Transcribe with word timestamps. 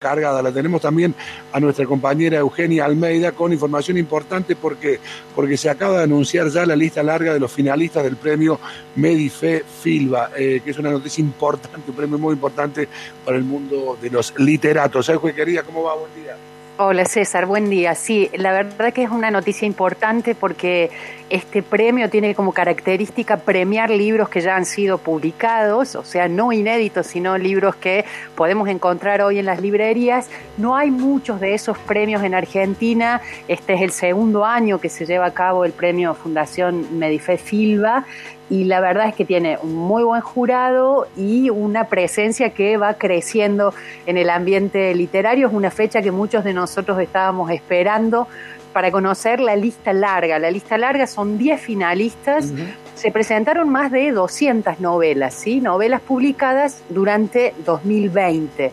cargada. 0.00 0.40
La 0.40 0.50
tenemos 0.50 0.80
también 0.80 1.14
a 1.52 1.60
nuestra 1.60 1.84
compañera 1.84 2.38
Eugenia 2.38 2.86
Almeida 2.86 3.32
con 3.32 3.52
información 3.52 3.98
importante 3.98 4.56
porque, 4.56 4.98
porque 5.34 5.58
se 5.58 5.68
acaba 5.68 5.98
de 5.98 6.04
anunciar 6.04 6.48
ya 6.48 6.64
la 6.64 6.74
lista 6.74 7.02
larga 7.02 7.34
de 7.34 7.38
los 7.38 7.52
finalistas 7.52 8.02
del 8.04 8.16
premio 8.16 8.58
Medife 8.96 9.62
Filba, 9.82 10.30
eh, 10.34 10.62
que 10.64 10.70
es 10.70 10.78
una 10.78 10.90
noticia 10.90 11.20
importante, 11.20 11.90
un 11.90 11.96
premio 11.96 12.18
muy 12.18 12.32
importante 12.32 12.88
para 13.26 13.36
el 13.36 13.44
mundo 13.44 13.98
de 14.00 14.08
los 14.08 14.32
literatos. 14.38 15.04
¿Sabes, 15.04 15.34
querida? 15.34 15.64
¿Cómo 15.64 15.82
va? 15.82 15.94
Buen 15.96 16.14
día. 16.14 16.34
Hola 16.82 17.04
César, 17.04 17.44
buen 17.44 17.68
día. 17.68 17.94
Sí, 17.94 18.30
la 18.32 18.52
verdad 18.52 18.94
que 18.94 19.02
es 19.02 19.10
una 19.10 19.30
noticia 19.30 19.66
importante 19.66 20.34
porque 20.34 20.90
este 21.28 21.62
premio 21.62 22.08
tiene 22.08 22.34
como 22.34 22.52
característica 22.52 23.36
premiar 23.36 23.90
libros 23.90 24.30
que 24.30 24.40
ya 24.40 24.56
han 24.56 24.64
sido 24.64 24.96
publicados, 24.96 25.94
o 25.94 26.04
sea, 26.04 26.26
no 26.26 26.52
inéditos, 26.52 27.06
sino 27.06 27.36
libros 27.36 27.76
que 27.76 28.06
podemos 28.34 28.66
encontrar 28.66 29.20
hoy 29.20 29.38
en 29.38 29.44
las 29.44 29.60
librerías. 29.60 30.30
No 30.56 30.74
hay 30.74 30.90
muchos 30.90 31.38
de 31.38 31.52
esos 31.52 31.76
premios 31.76 32.22
en 32.22 32.34
Argentina. 32.34 33.20
Este 33.46 33.74
es 33.74 33.82
el 33.82 33.90
segundo 33.90 34.46
año 34.46 34.80
que 34.80 34.88
se 34.88 35.04
lleva 35.04 35.26
a 35.26 35.34
cabo 35.34 35.66
el 35.66 35.72
premio 35.72 36.14
Fundación 36.14 36.98
Medife 36.98 37.36
Filba 37.36 38.06
y 38.48 38.64
la 38.64 38.80
verdad 38.80 39.08
es 39.08 39.14
que 39.14 39.24
tiene 39.24 39.58
un 39.62 39.76
muy 39.76 40.02
buen 40.02 40.20
jurado 40.22 41.06
y 41.16 41.50
una 41.50 41.84
presencia 41.84 42.50
que 42.50 42.76
va 42.76 42.94
creciendo 42.94 43.72
en 44.06 44.16
el 44.16 44.28
ambiente 44.28 44.92
literario. 44.96 45.46
Es 45.46 45.54
una 45.54 45.70
fecha 45.70 46.02
que 46.02 46.10
muchos 46.10 46.42
de 46.42 46.52
nosotros 46.52 46.69
estábamos 47.00 47.50
esperando 47.50 48.26
para 48.72 48.90
conocer 48.90 49.40
la 49.40 49.56
lista 49.56 49.92
larga. 49.92 50.38
La 50.38 50.50
lista 50.50 50.78
larga 50.78 51.06
son 51.06 51.38
10 51.38 51.60
finalistas. 51.60 52.52
Se 52.94 53.10
presentaron 53.10 53.68
más 53.68 53.90
de 53.90 54.12
200 54.12 54.80
novelas, 54.80 55.34
¿sí? 55.34 55.60
novelas 55.60 56.00
publicadas 56.00 56.82
durante 56.88 57.54
2020. 57.64 58.72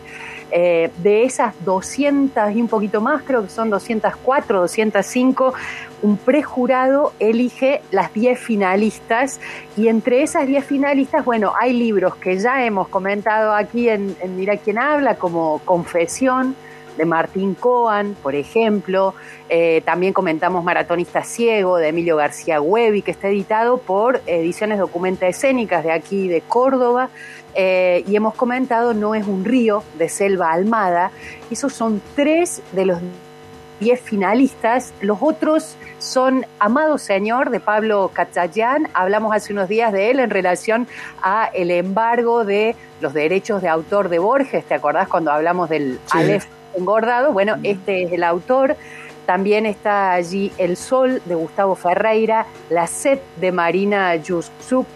Eh, 0.50 0.92
de 1.04 1.23
esas 1.23 1.54
200 1.66 2.56
y 2.56 2.62
un 2.62 2.70
poquito 2.70 3.02
más, 3.02 3.22
creo 3.23 3.44
que 3.44 3.50
son 3.50 3.70
204, 3.70 4.62
205, 4.62 5.54
un 6.04 6.16
prejurado 6.17 7.11
elige 7.20 7.82
las 7.92 8.14
10 8.14 8.39
finalistas 8.39 9.42
y 9.76 9.89
entre 9.89 10.23
esas 10.23 10.48
10 10.48 10.64
finalistas, 10.64 11.26
bueno, 11.26 11.52
hay 11.59 11.73
libros 11.73 12.16
que 12.16 12.39
ya 12.39 12.64
hemos 12.64 12.88
comentado 12.88 13.54
aquí 13.54 13.89
en, 13.89 14.16
Mira 14.38 14.56
quién 14.56 14.78
habla, 14.78 15.16
como 15.16 15.59
Confesión, 15.66 16.56
de 16.98 17.06
Martín 17.06 17.53
Coan, 17.53 18.16
por 18.22 18.36
ejemplo. 18.36 19.14
Eh, 19.50 19.81
también 19.86 20.14
comentamos 20.14 20.64
Maratonista 20.64 21.23
Ciego 21.23 21.78
de 21.78 21.89
Emilio 21.89 22.17
García 22.17 22.59
Huevi, 22.59 23.02
que 23.02 23.12
está 23.12 23.30
editado 23.30 23.78
por 23.78 24.22
Ediciones 24.26 24.80
Documenta 24.80 25.28
Escénicas 25.28 25.84
de 25.84 25.92
aquí 25.92 26.28
de 26.28 26.42
Córdoba. 26.42 27.09
Eh, 27.56 28.04
y 28.08 28.16
hemos 28.16 28.36
comentado 28.36 28.94
No 28.94 29.16
es 29.16 29.26
un 29.26 29.45
río 29.45 29.84
de 29.98 30.09
Selva 30.09 30.52
Almada. 30.52 31.12
Esos 31.50 31.73
son 31.73 32.02
tres 32.16 32.62
de 32.73 32.86
los 32.86 33.00
diez 33.80 34.02
finalistas. 34.02 34.94
Los 35.02 35.20
otros 35.22 35.76
son 36.00 36.45
Amado 36.59 36.98
Señor 36.98 37.50
de 37.50 37.59
Pablo 37.59 38.11
Cachayán. 38.14 38.89
Hablamos 38.94 39.36
hace 39.36 39.54
unos 39.54 39.70
días 39.70 39.92
de 39.92 40.11
él 40.11 40.20
en 40.20 40.30
relación 40.30 40.88
a 41.22 41.50
el 41.54 41.72
embargo 41.72 42.45
de 42.45 42.76
los 43.02 43.14
derechos 43.14 43.61
de 43.61 43.70
autor 43.70 44.09
de 44.09 44.20
Borges. 44.20 44.66
¿Te 44.66 44.73
acordás 44.73 45.08
cuando 45.08 45.32
hablamos 45.32 45.70
del 45.70 46.00
Aleph 46.11 46.45
engordado? 46.78 47.33
Bueno, 47.33 47.58
este 47.64 48.03
es 48.03 48.11
el 48.11 48.23
autor. 48.23 48.75
También 49.25 49.66
está 49.66 50.14
allí 50.14 50.53
El 50.58 50.78
Sol 50.78 51.22
de 51.25 51.36
Gustavo 51.36 51.75
Ferreira, 51.75 52.45
La 52.70 52.88
Sed 52.88 53.20
de 53.36 53.52
Marina 53.52 54.16
Yuszuk, 54.16 54.88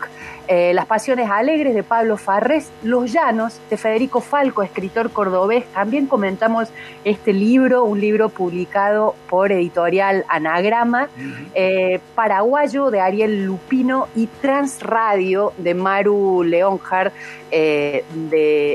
eh, 0.47 0.73
Las 0.73 0.85
Pasiones 0.85 1.29
Alegres 1.29 1.73
de 1.73 1.83
Pablo 1.83 2.17
Farrés, 2.17 2.71
Los 2.83 3.11
Llanos 3.11 3.59
de 3.69 3.77
Federico 3.77 4.21
Falco, 4.21 4.63
escritor 4.63 5.11
cordobés. 5.11 5.65
También 5.73 6.07
comentamos 6.07 6.69
este 7.03 7.33
libro, 7.33 7.83
un 7.83 8.01
libro 8.01 8.29
publicado 8.29 9.15
por 9.29 9.51
editorial 9.51 10.25
Anagrama, 10.27 11.09
eh, 11.53 11.99
Paraguayo 12.15 12.91
de 12.91 13.01
Ariel 13.01 13.45
Lupino 13.45 14.07
y 14.15 14.27
Transradio 14.27 15.53
de 15.57 15.73
Maru 15.73 16.43
Leonjar, 16.43 17.11
eh, 17.51 18.03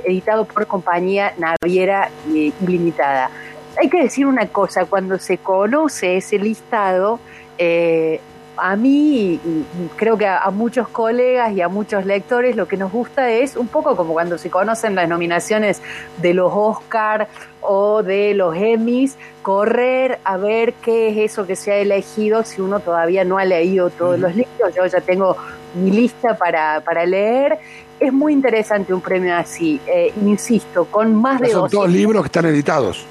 editado 0.05 0.45
por 0.45 0.67
compañía 0.67 1.35
Naviera 1.37 2.11
Limitada. 2.67 3.31
Hay 3.79 3.91
que 3.91 4.03
decir 4.03 4.27
una 4.27 4.47
cosa, 4.47 4.87
cuando 4.87 5.19
se 5.19 5.39
conoce 5.39 6.17
ese 6.17 6.39
listado, 6.39 7.21
a 8.57 8.77
mí, 8.77 9.41
y 9.45 9.65
creo 9.97 10.17
que 10.17 10.27
a, 10.27 10.51
muchos 10.51 10.89
colegas 10.89 11.53
y 11.53 11.61
a 11.61 11.69
muchos 11.69 12.05
lectores, 12.07 12.57
lo 12.57 12.67
que 12.67 12.77
nos 12.77 12.93
gusta 12.93 13.31
es 13.31 13.57
un 13.57 13.69
poco 13.69 13.97
como 13.97 14.13
cuando 14.13 14.39
se 14.39 14.51
conocen 14.51 14.95
las 14.95 15.09
nominaciones 15.09 15.83
de 16.19 16.35
los 16.35 16.51
Oscar 16.55 17.29
o 17.61 18.03
de 18.03 18.35
los 18.35 18.57
Emmys, 18.57 19.17
correr 19.43 20.19
a 20.25 20.37
ver 20.37 20.75
qué 20.75 21.09
es 21.11 21.33
eso 21.33 21.47
que 21.47 21.57
se 21.57 21.73
ha 21.73 21.77
elegido 21.77 22.45
si 22.45 22.61
uno 22.61 22.81
todavía 22.81 23.25
no 23.25 23.39
ha 23.39 23.45
leído 23.45 23.91
todos 23.91 24.19
los 24.19 24.35
libros. 24.35 24.75
Yo 24.75 24.87
ya 24.87 25.01
tengo 25.01 25.37
mi 25.75 25.91
lista 25.91 26.37
para, 26.37 26.81
para 26.81 27.05
leer. 27.05 27.59
Es 27.99 28.13
muy 28.13 28.33
interesante 28.33 28.93
un 28.93 29.01
premio 29.01 29.35
así, 29.35 29.81
eh, 29.87 30.13
insisto, 30.23 30.85
con 30.87 31.15
más 31.15 31.41
de... 31.41 31.49
Son 31.49 31.69
dos 31.71 31.91
libros 31.91 32.23
que 32.23 32.27
están 32.27 32.47
editados. 32.47 33.07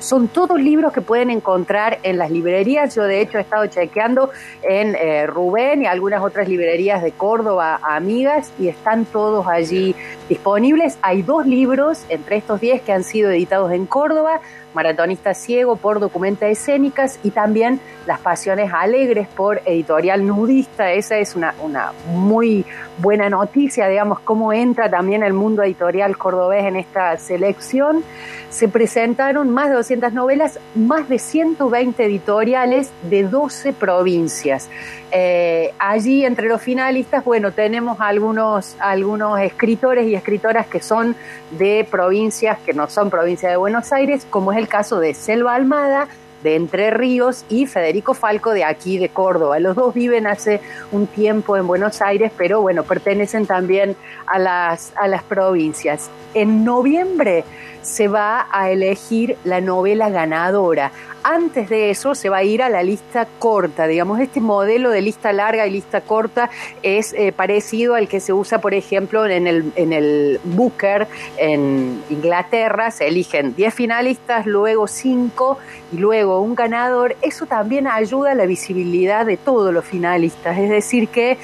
Son 0.00 0.28
todos 0.28 0.60
libros 0.60 0.92
que 0.92 1.00
pueden 1.00 1.30
encontrar 1.30 1.98
en 2.02 2.18
las 2.18 2.30
librerías. 2.30 2.94
Yo 2.94 3.02
de 3.04 3.20
hecho 3.20 3.38
he 3.38 3.40
estado 3.40 3.66
chequeando 3.66 4.30
en 4.62 4.94
eh, 4.94 5.26
Rubén 5.26 5.82
y 5.82 5.86
algunas 5.86 6.22
otras 6.22 6.48
librerías 6.48 7.02
de 7.02 7.12
Córdoba, 7.12 7.80
amigas, 7.82 8.52
y 8.58 8.68
están 8.68 9.04
todos 9.04 9.46
allí 9.46 9.94
disponibles. 10.28 10.98
Hay 11.02 11.22
dos 11.22 11.46
libros 11.46 12.04
entre 12.08 12.36
estos 12.36 12.60
diez 12.60 12.80
que 12.82 12.92
han 12.92 13.04
sido 13.04 13.30
editados 13.30 13.72
en 13.72 13.86
Córdoba. 13.86 14.40
Maratonista 14.74 15.34
Ciego 15.34 15.76
por 15.76 16.00
Documenta 16.00 16.48
Escénicas 16.48 17.18
y 17.22 17.30
también 17.30 17.80
Las 18.06 18.20
Pasiones 18.20 18.72
Alegres 18.72 19.28
por 19.28 19.60
Editorial 19.64 20.26
Nudista. 20.26 20.92
Esa 20.92 21.18
es 21.18 21.34
una, 21.36 21.54
una 21.62 21.92
muy 22.12 22.64
buena 22.98 23.30
noticia, 23.30 23.88
digamos, 23.88 24.20
cómo 24.20 24.52
entra 24.52 24.90
también 24.90 25.22
el 25.22 25.32
mundo 25.32 25.62
editorial 25.62 26.16
cordobés 26.16 26.64
en 26.64 26.76
esta 26.76 27.16
selección. 27.16 28.02
Se 28.50 28.68
presentaron 28.68 29.50
más 29.50 29.68
de 29.68 29.76
200 29.76 30.12
novelas, 30.12 30.58
más 30.74 31.08
de 31.08 31.18
120 31.18 32.04
editoriales 32.04 32.90
de 33.08 33.24
12 33.24 33.72
provincias. 33.72 34.68
Eh, 35.10 35.72
allí 35.78 36.24
entre 36.24 36.48
los 36.48 36.60
finalistas, 36.60 37.24
bueno, 37.24 37.52
tenemos 37.52 37.98
algunos, 38.00 38.76
algunos 38.78 39.40
escritores 39.40 40.06
y 40.06 40.14
escritoras 40.14 40.66
que 40.66 40.80
son 40.80 41.16
de 41.50 41.86
provincias 41.90 42.58
que 42.58 42.74
no 42.74 42.88
son 42.88 43.08
provincia 43.08 43.48
de 43.48 43.56
Buenos 43.56 43.92
Aires, 43.92 44.26
como 44.28 44.52
es 44.52 44.57
el 44.58 44.68
caso 44.68 45.00
de 45.00 45.14
Selva 45.14 45.54
Almada, 45.54 46.08
de 46.42 46.54
Entre 46.54 46.90
Ríos 46.90 47.44
y 47.48 47.66
Federico 47.66 48.14
Falco 48.14 48.52
de 48.52 48.64
aquí 48.64 48.98
de 48.98 49.08
Córdoba. 49.08 49.58
Los 49.58 49.74
dos 49.74 49.94
viven 49.94 50.26
hace 50.26 50.60
un 50.92 51.06
tiempo 51.06 51.56
en 51.56 51.66
Buenos 51.66 52.00
Aires, 52.00 52.32
pero 52.36 52.60
bueno, 52.60 52.84
pertenecen 52.84 53.46
también 53.46 53.96
a 54.26 54.38
las, 54.38 54.92
a 54.96 55.08
las 55.08 55.22
provincias. 55.22 56.10
En 56.34 56.64
noviembre 56.64 57.44
se 57.82 58.08
va 58.08 58.46
a 58.50 58.70
elegir 58.70 59.36
la 59.44 59.60
novela 59.60 60.08
ganadora. 60.10 60.92
Antes 61.22 61.68
de 61.68 61.90
eso 61.90 62.14
se 62.14 62.28
va 62.28 62.38
a 62.38 62.44
ir 62.44 62.62
a 62.62 62.68
la 62.68 62.82
lista 62.82 63.26
corta, 63.38 63.86
digamos, 63.86 64.20
este 64.20 64.40
modelo 64.40 64.90
de 64.90 65.02
lista 65.02 65.32
larga 65.32 65.66
y 65.66 65.70
lista 65.70 66.00
corta 66.00 66.48
es 66.82 67.12
eh, 67.12 67.32
parecido 67.32 67.96
al 67.96 68.08
que 68.08 68.20
se 68.20 68.32
usa, 68.32 68.60
por 68.60 68.72
ejemplo, 68.72 69.26
en 69.26 69.46
el, 69.46 69.72
en 69.76 69.92
el 69.92 70.40
Booker 70.44 71.08
en 71.36 72.02
Inglaterra, 72.08 72.90
se 72.90 73.08
eligen 73.08 73.54
10 73.54 73.74
finalistas, 73.74 74.46
luego 74.46 74.86
5 74.86 75.58
y 75.92 75.96
luego 75.96 76.40
un 76.40 76.54
ganador. 76.54 77.16
Eso 77.20 77.46
también 77.46 77.88
ayuda 77.88 78.32
a 78.32 78.34
la 78.34 78.46
visibilidad 78.46 79.26
de 79.26 79.36
todos 79.36 79.74
los 79.74 79.84
finalistas, 79.84 80.56
es 80.56 80.70
decir 80.70 81.08
que 81.08 81.36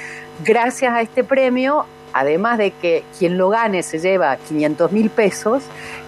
gracias 0.44 0.92
a 0.94 1.02
este 1.02 1.24
premio 1.24 1.86
además 2.14 2.56
de 2.58 2.70
que 2.70 3.04
quien 3.18 3.36
lo 3.36 3.50
gane 3.50 3.82
se 3.82 3.98
lleva 3.98 4.36
500 4.36 4.92
mil 4.92 5.10
pesos, 5.10 5.64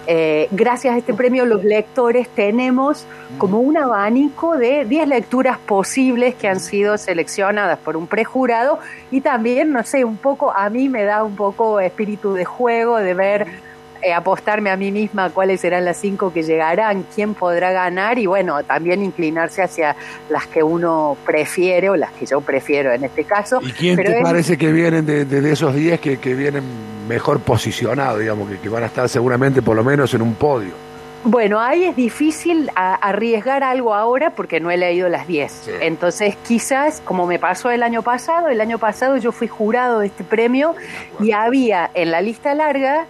eh, 0.07 0.47
gracias 0.51 0.95
a 0.95 0.97
este 0.97 1.13
premio 1.13 1.45
los 1.45 1.63
lectores 1.63 2.29
tenemos 2.29 3.05
como 3.37 3.59
un 3.59 3.77
abanico 3.77 4.57
de 4.57 4.85
10 4.85 5.07
lecturas 5.09 5.57
posibles 5.59 6.33
que 6.35 6.47
han 6.47 6.61
sido 6.61 6.97
seleccionadas 6.97 7.77
por 7.79 7.97
un 7.97 8.07
prejurado 8.07 8.79
y 9.11 9.21
también, 9.21 9.73
no 9.73 9.83
sé, 9.83 10.05
un 10.05 10.17
poco, 10.17 10.51
a 10.51 10.69
mí 10.69 10.87
me 10.87 11.03
da 11.03 11.23
un 11.23 11.35
poco 11.35 11.79
espíritu 11.81 12.33
de 12.33 12.45
juego 12.45 12.97
de 12.97 13.13
ver 13.13 13.66
eh, 14.07 14.13
apostarme 14.13 14.69
a 14.69 14.77
mí 14.77 14.89
misma 14.89 15.29
cuáles 15.31 15.59
serán 15.59 15.83
las 15.83 15.97
cinco 15.97 16.31
que 16.31 16.41
llegarán, 16.41 17.05
quién 17.13 17.33
podrá 17.33 17.73
ganar 17.73 18.17
y 18.17 18.25
bueno, 18.25 18.63
también 18.63 19.03
inclinarse 19.03 19.61
hacia 19.61 19.97
las 20.29 20.47
que 20.47 20.63
uno 20.63 21.17
prefiere 21.25 21.89
o 21.89 21.97
las 21.97 22.13
que 22.13 22.25
yo 22.25 22.39
prefiero 22.39 22.93
en 22.93 23.03
este 23.03 23.25
caso. 23.25 23.59
¿Y 23.61 23.73
quién 23.73 23.97
te 23.97 24.21
parece 24.21 24.57
que 24.57 24.71
vienen 24.71 25.05
de, 25.05 25.51
esos 25.51 25.75
diez 25.75 25.99
que, 25.99 26.15
vienen 26.15 26.63
mejor 27.05 27.41
posicionados, 27.41 28.21
digamos, 28.21 28.49
que, 28.49 28.69
van 28.69 28.83
a 28.83 28.85
estar 28.85 29.09
seguramente 29.09 29.61
por 29.61 29.75
lo 29.75 29.83
menos 29.83 30.13
en 30.13 30.21
un 30.21 30.35
podio? 30.35 30.71
Bueno, 31.25 31.59
ahí 31.59 31.83
es 31.83 31.95
difícil 31.97 32.71
arriesgar 32.75 33.61
algo 33.61 33.93
ahora 33.93 34.29
porque 34.29 34.61
no 34.61 34.71
he 34.71 34.77
leído 34.77 35.09
las 35.09 35.27
10. 35.27 35.69
Entonces, 35.81 36.37
quizás, 36.47 37.01
como 37.03 37.27
me 37.27 37.39
pasó 37.39 37.71
el 37.71 37.83
año 37.83 38.03
pasado, 38.03 38.47
el 38.47 38.61
año 38.61 38.77
pasado 38.77 39.17
yo 39.17 39.33
fui 39.33 39.49
jurado 39.49 39.99
de 39.99 40.07
este 40.07 40.23
premio 40.23 40.75
y 41.19 41.33
había 41.33 41.91
en 41.93 42.11
la 42.11 42.21
lista 42.21 42.53
larga 42.53 43.07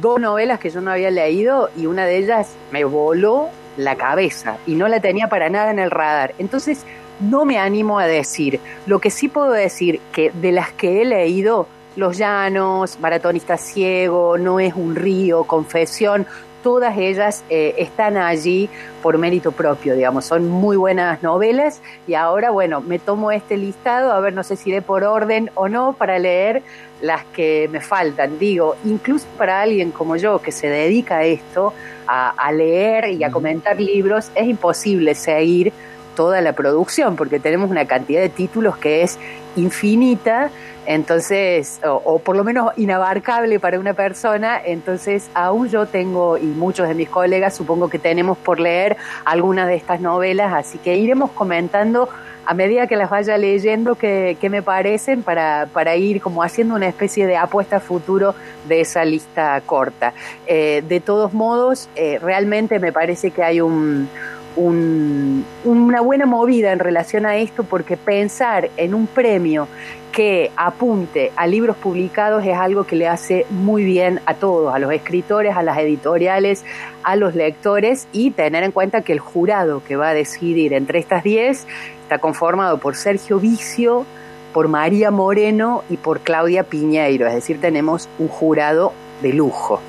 dos 0.00 0.20
novelas 0.20 0.58
que 0.58 0.70
yo 0.70 0.80
no 0.80 0.90
había 0.90 1.10
leído 1.10 1.70
y 1.76 1.86
una 1.86 2.06
de 2.06 2.18
ellas 2.18 2.54
me 2.70 2.84
voló 2.84 3.48
la 3.76 3.96
cabeza 3.96 4.58
y 4.66 4.74
no 4.74 4.88
la 4.88 5.00
tenía 5.00 5.28
para 5.28 5.48
nada 5.48 5.70
en 5.70 5.78
el 5.78 5.90
radar. 5.90 6.34
Entonces, 6.38 6.84
no 7.20 7.44
me 7.44 7.58
animo 7.58 7.98
a 7.98 8.06
decir. 8.06 8.60
Lo 8.86 9.00
que 9.00 9.10
sí 9.10 9.28
puedo 9.28 9.52
decir 9.52 10.00
que 10.12 10.30
de 10.30 10.52
las 10.52 10.72
que 10.72 11.02
he 11.02 11.04
leído, 11.04 11.66
Los 11.96 12.18
Llanos, 12.18 12.98
Maratonista 13.00 13.56
Ciego, 13.56 14.38
No 14.38 14.60
es 14.60 14.74
un 14.74 14.94
río, 14.94 15.44
Confesión, 15.44 16.26
todas 16.62 16.96
ellas 16.96 17.44
eh, 17.50 17.74
están 17.78 18.16
allí 18.16 18.68
por 19.02 19.18
mérito 19.18 19.52
propio, 19.52 19.94
digamos, 19.94 20.24
son 20.24 20.48
muy 20.48 20.76
buenas 20.76 21.22
novelas 21.22 21.80
y 22.06 22.14
ahora, 22.14 22.50
bueno, 22.50 22.80
me 22.80 22.98
tomo 22.98 23.30
este 23.32 23.56
listado, 23.56 24.12
a 24.12 24.20
ver, 24.20 24.32
no 24.32 24.42
sé 24.42 24.56
si 24.56 24.70
iré 24.70 24.82
por 24.82 25.04
orden 25.04 25.50
o 25.54 25.68
no, 25.68 25.92
para 25.92 26.18
leer 26.18 26.62
las 27.00 27.24
que 27.26 27.68
me 27.70 27.80
faltan. 27.80 28.38
Digo, 28.38 28.76
incluso 28.84 29.26
para 29.36 29.62
alguien 29.62 29.92
como 29.92 30.16
yo 30.16 30.40
que 30.40 30.52
se 30.52 30.68
dedica 30.68 31.18
a 31.18 31.24
esto, 31.24 31.72
a, 32.06 32.30
a 32.30 32.52
leer 32.52 33.10
y 33.10 33.22
a 33.22 33.30
comentar 33.30 33.80
libros, 33.80 34.30
es 34.34 34.48
imposible 34.48 35.14
seguir 35.14 35.72
toda 36.18 36.40
la 36.40 36.52
producción, 36.52 37.14
porque 37.14 37.38
tenemos 37.38 37.70
una 37.70 37.84
cantidad 37.84 38.20
de 38.20 38.28
títulos 38.28 38.76
que 38.76 39.02
es 39.02 39.20
infinita, 39.54 40.50
entonces, 40.84 41.78
o, 41.84 42.18
por 42.18 42.34
lo 42.34 42.42
menos 42.42 42.72
inabarcable 42.76 43.60
para 43.60 43.78
una 43.78 43.94
persona, 43.94 44.60
entonces 44.64 45.30
aún 45.32 45.68
yo 45.68 45.86
tengo, 45.86 46.36
y 46.36 46.46
muchos 46.46 46.88
de 46.88 46.94
mis 46.94 47.08
colegas 47.08 47.54
supongo 47.54 47.88
que 47.88 48.00
tenemos 48.00 48.36
por 48.36 48.58
leer 48.58 48.96
algunas 49.24 49.68
de 49.68 49.76
estas 49.76 50.00
novelas, 50.00 50.52
así 50.52 50.78
que 50.78 50.96
iremos 50.96 51.30
comentando 51.30 52.08
a 52.46 52.54
medida 52.54 52.88
que 52.88 52.96
las 52.96 53.10
vaya 53.10 53.38
leyendo 53.38 53.94
qué, 53.94 54.36
me 54.50 54.62
parecen 54.62 55.22
para, 55.22 55.68
para, 55.72 55.94
ir 55.94 56.20
como 56.20 56.42
haciendo 56.42 56.74
una 56.74 56.88
especie 56.88 57.28
de 57.28 57.36
apuesta 57.36 57.78
futuro 57.78 58.34
de 58.66 58.80
esa 58.80 59.04
lista 59.04 59.60
corta. 59.66 60.14
Eh, 60.48 60.82
de 60.88 60.98
todos 60.98 61.32
modos, 61.32 61.88
eh, 61.94 62.18
realmente 62.20 62.80
me 62.80 62.90
parece 62.90 63.30
que 63.30 63.44
hay 63.44 63.60
un, 63.60 64.08
una 64.58 66.00
buena 66.00 66.26
movida 66.26 66.72
en 66.72 66.80
relación 66.80 67.26
a 67.26 67.36
esto 67.36 67.62
porque 67.62 67.96
pensar 67.96 68.70
en 68.76 68.94
un 68.94 69.06
premio 69.06 69.68
que 70.12 70.50
apunte 70.56 71.30
a 71.36 71.46
libros 71.46 71.76
publicados 71.76 72.44
es 72.44 72.56
algo 72.56 72.84
que 72.84 72.96
le 72.96 73.06
hace 73.06 73.46
muy 73.50 73.84
bien 73.84 74.20
a 74.26 74.34
todos, 74.34 74.74
a 74.74 74.78
los 74.78 74.92
escritores, 74.92 75.56
a 75.56 75.62
las 75.62 75.78
editoriales, 75.78 76.64
a 77.04 77.14
los 77.14 77.34
lectores 77.34 78.08
y 78.12 78.32
tener 78.32 78.64
en 78.64 78.72
cuenta 78.72 79.02
que 79.02 79.12
el 79.12 79.20
jurado 79.20 79.82
que 79.86 79.96
va 79.96 80.08
a 80.08 80.14
decidir 80.14 80.72
entre 80.72 80.98
estas 80.98 81.22
10 81.22 81.66
está 82.02 82.18
conformado 82.18 82.78
por 82.78 82.96
Sergio 82.96 83.38
Vicio, 83.38 84.06
por 84.52 84.66
María 84.66 85.10
Moreno 85.10 85.84
y 85.88 85.98
por 85.98 86.20
Claudia 86.20 86.64
Piñeiro, 86.64 87.26
es 87.28 87.34
decir, 87.34 87.60
tenemos 87.60 88.08
un 88.18 88.28
jurado 88.28 88.92
de 89.22 89.32
lujo. 89.32 89.80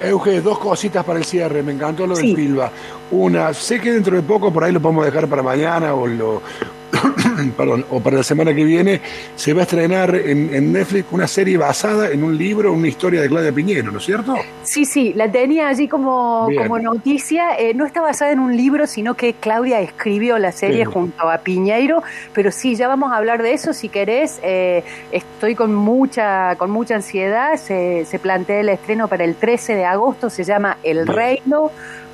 Euge, 0.00 0.40
dos 0.40 0.58
cositas 0.58 1.04
para 1.04 1.18
el 1.18 1.24
cierre. 1.24 1.62
Me 1.62 1.72
encantó 1.72 2.06
lo 2.06 2.14
de 2.14 2.22
Pilva. 2.34 2.70
Una, 3.10 3.54
sé 3.54 3.80
que 3.80 3.92
dentro 3.92 4.16
de 4.16 4.22
poco, 4.22 4.52
por 4.52 4.64
ahí 4.64 4.72
lo 4.72 4.80
podemos 4.80 5.04
dejar 5.04 5.28
para 5.28 5.42
mañana 5.42 5.94
o 5.94 6.06
lo, 6.06 6.42
perdón, 7.56 7.84
o 7.90 8.00
para 8.00 8.16
la 8.16 8.22
semana 8.22 8.54
que 8.54 8.64
viene, 8.64 9.00
se 9.34 9.52
va 9.52 9.60
a 9.60 9.62
estrenar 9.62 10.14
en, 10.14 10.72
Netflix 10.72 11.06
una 11.10 11.28
serie 11.28 11.56
basada 11.56 12.10
en 12.10 12.24
un 12.24 12.36
libro, 12.36 12.72
una 12.72 12.88
historia 12.88 13.20
de 13.20 13.28
Claudia 13.28 13.52
Piñero, 13.52 13.90
¿no 13.90 13.98
es 13.98 14.04
cierto? 14.04 14.34
Sí, 14.62 14.84
sí, 14.84 15.12
la 15.14 15.30
tenía 15.30 15.68
allí 15.68 15.88
como, 15.88 16.48
como 16.56 16.78
noticia. 16.78 17.56
Eh, 17.58 17.74
no 17.74 17.86
está 17.86 18.00
basada 18.00 18.32
en 18.32 18.40
un 18.40 18.56
libro, 18.56 18.86
sino 18.86 19.14
que 19.14 19.34
Claudia 19.34 19.80
escribió 19.80 20.38
la 20.38 20.52
serie 20.52 20.84
junto 20.84 21.28
a 21.28 21.38
Piñeiro, 21.38 22.02
pero 22.32 22.50
sí, 22.50 22.74
ya 22.74 22.88
vamos 22.88 23.12
a 23.12 23.16
hablar 23.16 23.42
de 23.42 23.52
eso 23.52 23.72
si 23.72 23.88
querés. 23.88 24.40
Eh, 24.42 24.82
estoy 25.12 25.54
con 25.54 25.74
mucha, 25.74 26.56
con 26.56 26.70
mucha 26.70 26.96
ansiedad. 26.96 27.56
Se, 27.56 28.04
se 28.04 28.18
plantea 28.18 28.60
el 28.60 28.68
estreno 28.68 29.08
para 29.08 29.24
el 29.24 29.36
13 29.36 29.74
de 29.74 29.84
agosto, 29.84 30.30
se 30.30 30.44
llama 30.44 30.78
El 30.82 31.06
Reino 31.06 31.70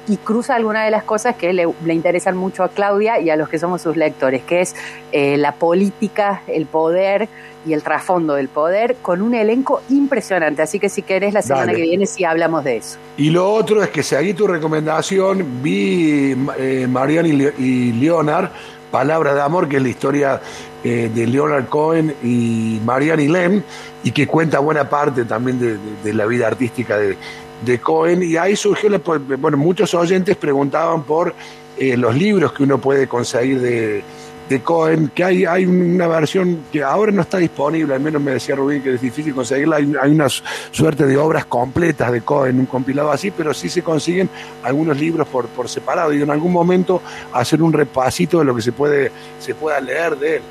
y 0.09 0.17
cruza 0.17 0.57
alguna 0.57 0.85
de 0.85 0.91
las 0.91 1.05
cosas 1.05 1.37
que 1.37 1.53
le, 1.53 1.69
interesan 1.89 2.37
mucho 2.37 2.65
a 2.65 2.69
Claudia 2.69 3.21
y 3.21 3.31
a 3.31 3.37
los 3.37 3.49
que 3.49 3.59
somos 3.59 3.83
sus 3.83 3.97
lectores, 3.97 4.43
que 4.43 4.61
es 4.61 4.75
eh, 5.13 5.37
la 5.37 5.53
política, 5.53 6.43
el 6.47 6.67
poder 6.67 7.29
y 7.65 7.73
el 7.73 7.83
trasfondo 7.83 8.35
del 8.35 8.49
poder, 8.49 8.97
con 9.01 9.23
un 9.23 9.35
elenco 9.35 9.83
impresionante. 9.89 10.63
Así 10.63 10.81
que 10.81 10.89
si 10.89 11.03
querés, 11.03 11.33
la 11.33 11.43
semana 11.43 11.73
que 11.73 11.83
viene 11.83 12.07
sí 12.07 12.25
hablamos 12.25 12.65
de 12.65 12.79
eso. 12.79 12.99
Y 13.17 13.31
lo 13.31 13.49
otro 13.53 13.83
es 13.83 13.91
que 13.91 14.03
seguí 14.03 14.35
tu 14.35 14.49
recomendación, 14.49 15.63
vi 15.63 16.35
eh, 16.59 16.87
Marianne 16.91 17.53
y, 17.59 17.93
Leonard, 17.93 18.51
Palabra 18.91 19.35
de 19.35 19.41
Amor, 19.41 19.69
que 19.69 19.77
es 19.77 19.83
la 19.83 19.89
historia 19.89 20.41
eh, 20.83 21.11
de 21.15 21.27
Leonard 21.27 21.67
Cohen 21.69 22.15
y 22.23 22.81
Marianne 22.85 23.23
y 23.23 23.29
Lem, 23.29 23.63
y 24.03 24.11
que 24.11 24.27
cuenta 24.27 24.59
buena 24.59 24.89
parte 24.91 25.25
también 25.25 25.81
de 26.03 26.13
la 26.13 26.27
vida 26.27 26.49
artística 26.49 26.99
de, 26.99 27.17
de 27.65 27.79
Cohen 27.81 28.23
y 28.23 28.37
ahí 28.37 28.57
surgió, 28.57 28.91
bueno, 29.39 29.57
muchos 29.57 29.95
oyentes 29.95 30.37
preguntaban 30.37 31.05
por 31.05 31.35
eh, 31.79 31.97
los 31.97 32.15
libros 32.15 32.53
que 32.53 32.63
uno 32.63 32.79
puede 32.79 33.07
conseguir 33.07 33.61
de, 33.61 34.03
de 34.49 34.63
Cohen, 34.63 35.11
que 35.15 35.25
hay, 35.25 35.45
hay 35.45 35.65
una 35.65 36.07
versión 36.07 36.65
que 36.71 36.83
ahora 36.83 37.13
no 37.13 37.23
está 37.23 37.39
disponible, 37.39 37.95
al 37.95 38.01
menos 38.01 38.21
me 38.21 38.33
decía 38.33 38.55
Rubín 38.55 38.83
que 38.83 38.95
es 38.95 39.01
difícil 39.01 39.35
conseguirla, 39.35 39.77
hay, 39.77 39.93
hay 40.01 40.11
una 40.11 40.29
suerte 40.29 41.07
de 41.07 41.17
obras 41.17 41.47
completas 41.47 42.13
de 42.13 42.21
Cohen, 42.21 42.59
un 42.59 42.67
compilado 42.67 43.11
así, 43.11 43.31
pero 43.31 43.55
sí 43.55 43.69
se 43.69 43.83
consiguen 43.83 44.29
algunos 44.63 44.99
libros 44.99 45.27
por, 45.29 45.47
por 45.49 45.69
separado 45.69 46.13
y 46.13 46.21
en 46.21 46.31
algún 46.31 46.53
momento 46.53 47.01
hacer 47.33 47.63
un 47.63 47.73
repasito 47.73 48.41
de 48.41 48.45
lo 48.45 48.55
que 48.55 48.63
se 48.63 48.73
puede 48.73 49.11
se 49.39 49.55
pueda 49.55 49.81
leer 49.81 50.17
de 50.19 50.37
él. 50.37 50.43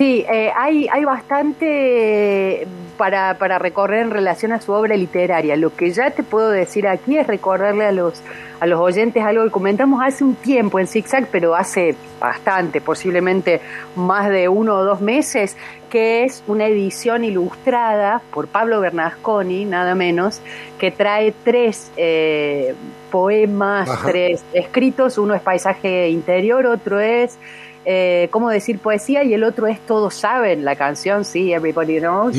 Sí, 0.00 0.24
eh, 0.32 0.50
hay, 0.56 0.88
hay 0.90 1.04
bastante 1.04 2.66
para, 2.96 3.36
para 3.36 3.58
recorrer 3.58 4.00
en 4.00 4.10
relación 4.10 4.50
a 4.52 4.58
su 4.62 4.72
obra 4.72 4.96
literaria. 4.96 5.56
Lo 5.56 5.76
que 5.76 5.90
ya 5.90 6.10
te 6.10 6.22
puedo 6.22 6.48
decir 6.48 6.88
aquí 6.88 7.18
es 7.18 7.26
recordarle 7.26 7.84
a 7.84 7.92
los, 7.92 8.22
a 8.60 8.66
los 8.66 8.80
oyentes 8.80 9.22
algo 9.22 9.44
que 9.44 9.50
comentamos 9.50 10.02
hace 10.02 10.24
un 10.24 10.36
tiempo 10.36 10.78
en 10.78 10.86
ZigZag, 10.86 11.26
pero 11.30 11.54
hace 11.54 11.96
bastante, 12.18 12.80
posiblemente 12.80 13.60
más 13.94 14.30
de 14.30 14.48
uno 14.48 14.76
o 14.76 14.84
dos 14.84 15.02
meses, 15.02 15.54
que 15.90 16.24
es 16.24 16.42
una 16.46 16.64
edición 16.64 17.22
ilustrada 17.22 18.22
por 18.32 18.48
Pablo 18.48 18.80
Bernasconi, 18.80 19.66
nada 19.66 19.94
menos, 19.94 20.40
que 20.78 20.90
trae 20.90 21.34
tres 21.44 21.92
eh, 21.98 22.74
poemas, 23.10 23.90
tres 24.06 24.42
escritos, 24.54 25.18
uno 25.18 25.34
es 25.34 25.42
paisaje 25.42 26.08
interior, 26.08 26.64
otro 26.64 27.00
es 27.00 27.38
eh, 27.86 28.28
cómo 28.30 28.50
decir 28.50 28.78
poesía 28.78 29.24
y 29.24 29.32
el 29.32 29.42
otro 29.42 29.66
es 29.66 29.80
Todos 29.80 30.14
saben, 30.14 30.64
la 30.64 30.76
canción, 30.76 31.24
sí, 31.24 31.50
Everybody 31.52 31.98
Knows, 31.98 32.36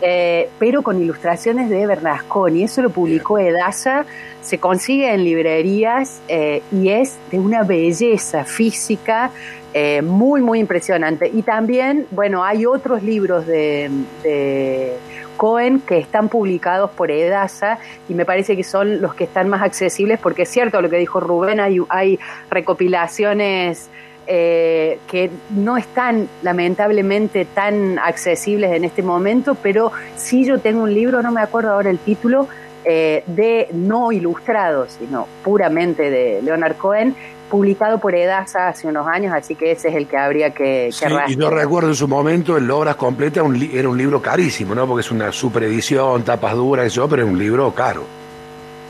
eh, 0.00 0.48
pero 0.60 0.82
con 0.82 1.02
ilustraciones 1.02 1.68
de 1.68 1.86
Bernasconi. 1.86 2.62
Eso 2.62 2.82
lo 2.82 2.90
publicó 2.90 3.38
Edasa, 3.38 4.06
se 4.42 4.58
consigue 4.58 5.12
en 5.12 5.24
librerías 5.24 6.20
eh, 6.28 6.62
y 6.70 6.90
es 6.90 7.16
de 7.32 7.40
una 7.40 7.64
belleza 7.64 8.44
física 8.44 9.30
muy, 10.02 10.40
muy 10.40 10.60
impresionante. 10.60 11.30
Y 11.34 11.42
también, 11.42 12.06
bueno, 12.10 12.42
hay 12.42 12.64
otros 12.64 13.02
libros 13.02 13.46
de, 13.46 13.90
Cohen 15.36 15.80
que 15.80 15.98
están 15.98 16.30
publicados 16.30 16.90
por 16.92 17.10
Edasa 17.10 17.78
y 18.08 18.14
me 18.14 18.24
parece 18.24 18.56
que 18.56 18.64
son 18.64 19.02
los 19.02 19.14
que 19.14 19.24
están 19.24 19.50
más 19.50 19.60
accesibles 19.60 20.18
porque 20.18 20.44
es 20.44 20.48
cierto 20.48 20.80
lo 20.80 20.88
que 20.88 20.96
dijo 20.96 21.20
Rubén, 21.20 21.60
hay, 21.60 21.78
hay 21.90 22.18
recopilaciones 22.48 23.90
eh, 24.26 24.98
que 25.06 25.30
no 25.50 25.76
están 25.76 26.28
lamentablemente 26.42 27.44
tan 27.44 27.98
accesibles 27.98 28.72
en 28.72 28.84
este 28.84 29.02
momento, 29.02 29.54
pero 29.54 29.92
sí 30.16 30.44
yo 30.44 30.58
tengo 30.58 30.82
un 30.82 30.92
libro, 30.92 31.22
no 31.22 31.30
me 31.30 31.40
acuerdo 31.40 31.72
ahora 31.72 31.90
el 31.90 31.98
título, 31.98 32.48
eh, 32.84 33.24
de 33.26 33.68
no 33.72 34.12
ilustrado, 34.12 34.86
sino 34.88 35.26
puramente 35.42 36.10
de 36.10 36.40
Leonard 36.42 36.76
Cohen, 36.76 37.14
publicado 37.50 37.98
por 37.98 38.14
Edasa 38.14 38.68
hace 38.68 38.86
unos 38.86 39.06
años, 39.06 39.32
así 39.34 39.54
que 39.54 39.72
ese 39.72 39.88
es 39.88 39.94
el 39.94 40.06
que 40.06 40.16
habría 40.16 40.50
que, 40.50 40.90
sí, 40.92 41.04
Y 41.28 41.36
yo 41.36 41.50
recuerdo 41.50 41.88
en 41.88 41.94
su 41.94 42.08
momento, 42.08 42.56
en 42.56 42.70
Obras 42.70 42.96
Completas, 42.96 43.44
era 43.72 43.88
un 43.88 43.98
libro 43.98 44.20
carísimo, 44.20 44.74
¿no? 44.74 44.86
Porque 44.86 45.00
es 45.00 45.10
una 45.10 45.32
super 45.32 45.64
edición, 45.64 46.22
tapas 46.22 46.54
duras, 46.54 46.86
eso, 46.86 47.08
pero 47.08 47.24
es 47.24 47.28
un 47.28 47.38
libro 47.38 47.72
caro. 47.72 48.04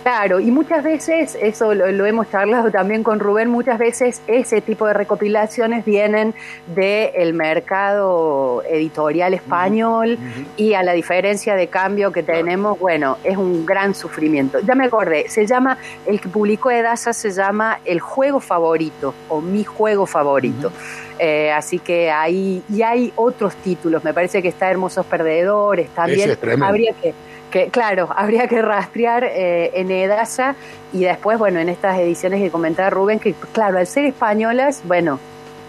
Claro, 0.07 0.39
y 0.39 0.53
muchas 0.53 0.85
veces, 0.85 1.37
eso 1.43 1.75
lo, 1.75 2.07
hemos 2.07 2.31
charlado 2.31 2.71
también 2.71 3.03
con 3.03 3.19
Rubén, 3.19 3.51
muchas 3.51 3.77
veces 3.77 4.23
ese 4.29 4.61
tipo 4.61 4.87
de 4.87 4.93
recopilaciones 4.93 5.85
vienen 5.85 6.33
del 6.69 7.35
mercado 7.35 8.63
editorial 8.71 9.35
español 9.35 10.17
y 10.57 10.75
a 10.75 10.85
la 10.85 10.93
diferencia 10.93 11.57
de 11.57 11.67
cambio 11.67 12.13
que 12.13 12.23
tenemos, 12.23 12.79
bueno, 12.79 13.19
es 13.25 13.37
un 13.37 13.67
gran 13.67 13.97
sufrimiento. 13.97 14.61
Ya 14.61 14.77
me 14.77 14.85
acordé, 14.85 15.29
se 15.29 15.45
llama, 15.45 15.77
el 16.07 16.21
que 16.21 16.29
publicó 16.29 16.71
Edasa 16.71 17.13
se 17.13 17.33
llama 17.33 17.81
El 17.85 17.99
Juego 17.99 18.39
Favorito 18.39 19.13
o 19.29 19.41
Mi 19.41 19.65
Juego 19.65 20.07
Favorito. 20.07 20.71
Eh, 21.19 21.51
así 21.51 21.81
que 21.81 22.13
hay, 22.13 22.63
y 22.73 22.83
hay 22.83 23.13
otros 23.17 23.57
títulos, 23.57 24.05
me 24.05 24.15
parece 24.15 24.41
que 24.41 24.49
está 24.49 24.71
Hermosos 24.71 25.05
Perdedores, 25.05 25.89
también. 25.91 26.39
Habría 26.63 26.93
que 26.93 27.13
que 27.51 27.69
claro, 27.69 28.09
habría 28.17 28.49
que 28.49 28.63
rastrear 28.63 29.25
eh, 29.25 29.71
en 29.75 29.91
Edasa 29.91 30.55
y 30.93 31.05
después, 31.05 31.39
bueno, 31.39 31.61
en 31.61 31.69
estas 31.69 31.99
ediciones 31.99 32.41
que 32.41 32.51
comentaba 32.51 32.91
Rubén, 32.91 33.19
que 33.19 33.35
claro, 33.53 33.79
al 33.79 33.87
ser 33.87 34.05
españolas, 34.05 34.83
bueno, 34.85 35.19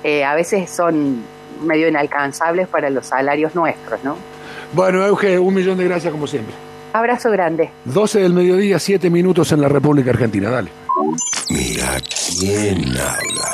eh, 0.03 0.23
a 0.23 0.35
veces 0.35 0.69
son 0.69 1.23
medio 1.61 1.87
inalcanzables 1.87 2.67
para 2.67 2.89
los 2.89 3.07
salarios 3.07 3.55
nuestros, 3.55 4.03
¿no? 4.03 4.15
Bueno, 4.73 5.05
Euge, 5.05 5.39
un 5.39 5.53
millón 5.53 5.77
de 5.77 5.85
gracias 5.85 6.11
como 6.11 6.27
siempre. 6.27 6.53
Abrazo 6.93 7.31
grande. 7.31 7.69
12 7.85 8.19
del 8.19 8.33
mediodía, 8.33 8.79
7 8.79 9.09
minutos 9.09 9.51
en 9.51 9.61
la 9.61 9.69
República 9.69 10.11
Argentina. 10.11 10.49
Dale. 10.49 10.71
Mira 11.49 11.97
quién 12.39 12.89
habla. 12.97 13.46